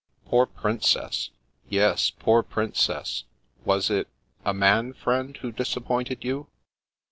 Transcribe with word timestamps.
"Poor 0.25 0.47
Princess."" 0.47 1.29
Yes, 1.79 2.09
poor 2.09 2.41
Princess. 2.41 3.25
Was 3.65 3.91
it— 3.91 4.07
a 4.45 4.51
man 4.51 4.93
friend 4.93 5.37
who 5.37 5.51
disappointed 5.51 6.23
you 6.23 6.47